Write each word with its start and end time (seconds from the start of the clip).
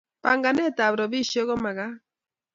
Panganet 0.23 0.77
ab 0.85 0.93
ropishek 0.99 1.45
komakat 1.47 1.95